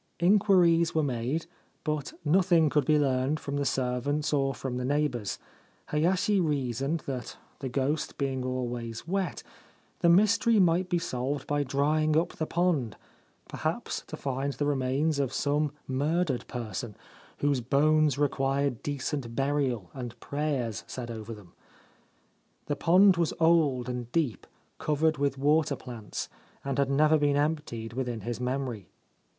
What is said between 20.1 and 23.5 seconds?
prayers said over them. The pond was